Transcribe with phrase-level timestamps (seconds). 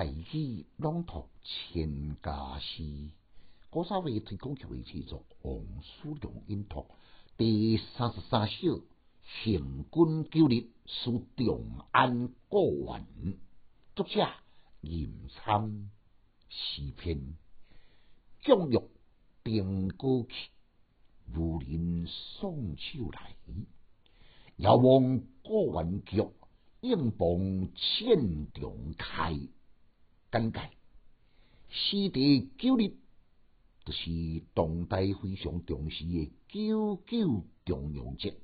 [0.00, 3.10] 大器朗读千家诗，
[3.68, 6.86] 古早味推广曲为制作王叔良音读
[7.36, 8.80] 第三十三首
[9.22, 13.06] 行军九日书长安过完，
[13.94, 14.26] 作者
[14.80, 15.90] 严参
[16.48, 17.36] 诗篇，
[18.40, 18.80] 降玉
[19.44, 20.50] 定歌曲，
[21.36, 23.36] 无人送手来，
[24.56, 26.26] 遥望过完局，
[26.80, 29.38] 应傍千重开。
[30.32, 30.60] 简介，
[31.70, 32.94] 四地九日，
[33.84, 38.36] 就是当代非常重视的九九重阳节。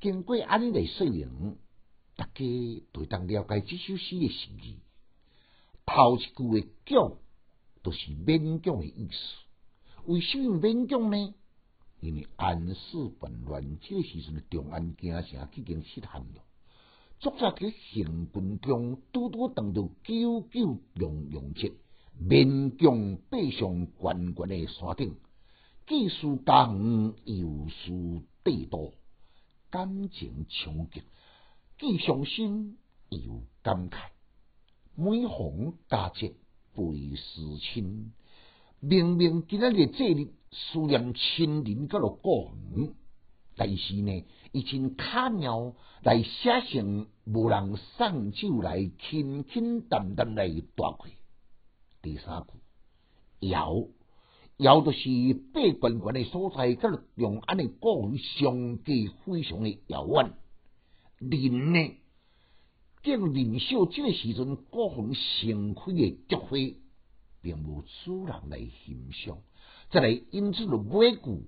[0.00, 1.58] 经过安尼个说明，
[2.16, 2.44] 大家
[2.94, 4.78] 就当了解这首诗的诗意。
[5.84, 7.18] 头一句的“奖”，
[7.84, 9.16] 就是勉强的意思。
[10.06, 11.34] 为什么勉强呢？
[12.00, 16.44] 因为安史混乱这个时阵，长安京城已经失陷了。
[17.20, 21.74] 作者伫行军中，拄拄碰到九九重阳节，
[22.18, 25.16] 勉强爬上悬悬的山顶，
[25.86, 28.94] 既是家园，又是帝都，
[29.68, 31.02] 感情冲击，
[31.78, 32.78] 既伤心
[33.10, 33.98] 又感慨。
[34.94, 36.28] 每逢佳节
[36.74, 36.84] 倍
[37.16, 38.14] 思亲，
[38.80, 42.94] 明明今仔日节日思念亲人，甲落故园。
[43.62, 51.10] 但是呢，伊真巧妙来写成无人送酒来，轻轻淡淡来带开。
[52.00, 53.86] 第三句，遥
[54.56, 55.10] 遥就是
[55.52, 58.92] 八关关的所在，甲用安尼故相隔
[59.26, 60.32] 非常的遥远。
[61.18, 61.98] 林呢，
[63.02, 66.56] 见林秀这个时阵，各方盛开的菊花，
[67.42, 69.36] 并无主人来欣赏。
[69.90, 71.46] 再来，因此就每句。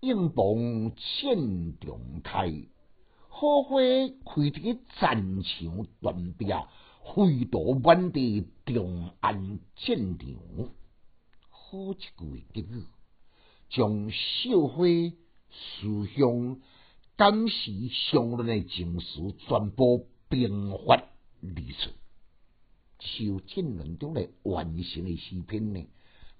[0.00, 2.52] 应逢千重开，
[3.28, 6.46] 好花开伫战场断壁，
[7.14, 10.70] 飞夺满地长安战场。
[11.48, 12.84] 好一句结语，
[13.70, 14.84] 将小花
[15.50, 16.60] 思乡、
[17.16, 21.48] 感时相恋的情绪全部并发而
[21.78, 21.90] 出。
[22.98, 25.84] 受战乱中来完成的诗篇呢，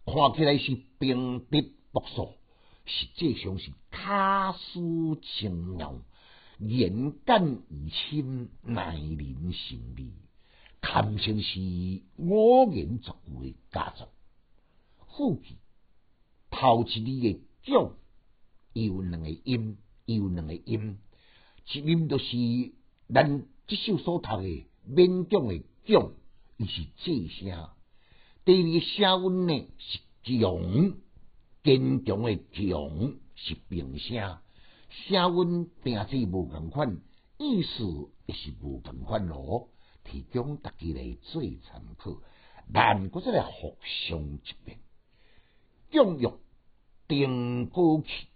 [0.04, 2.34] 看起来是平笔朴素。
[2.86, 6.00] 实际上是卡斯精妙，
[6.58, 10.12] 言简意深，耐人寻味，
[10.80, 11.60] 堪称是
[12.16, 14.08] 五言绝句的佳作。
[15.08, 15.56] 副句
[16.50, 17.92] 头一字的奖，
[18.72, 20.98] 有两个音，有两个音，
[21.72, 22.72] 一音就是
[23.12, 26.12] 咱这首所读的勉强的奖，
[26.56, 27.68] 伊是这声。
[28.44, 31.05] 第二声韵呢是强。
[31.66, 34.38] 坚强的强是平声，
[34.88, 37.00] 声韵定字无共款，
[37.38, 39.68] 意思也是无共款咯。
[40.04, 42.22] 提供大家来做参考，
[42.72, 44.78] 但搁再来互相一遍。
[45.90, 46.30] 降玉
[47.08, 48.28] 定歌曲，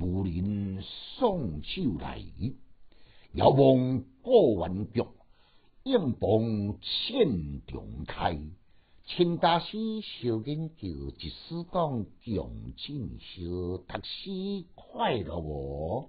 [0.00, 0.82] 无人
[1.18, 2.18] 送手来，
[3.32, 5.04] 遥望过完局，
[5.82, 8.40] 应傍千重开。
[9.10, 10.86] 请大师小研究，
[11.18, 16.04] 一时讲强进修，读书快乐哦。